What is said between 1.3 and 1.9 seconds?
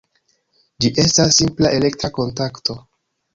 simpla